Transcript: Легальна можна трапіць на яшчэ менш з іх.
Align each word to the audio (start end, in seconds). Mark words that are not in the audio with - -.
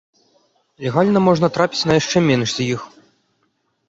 Легальна 0.85 1.19
можна 1.27 1.49
трапіць 1.57 1.87
на 1.89 1.93
яшчэ 2.01 2.17
менш 2.31 2.49
з 2.57 2.67
іх. 2.77 2.81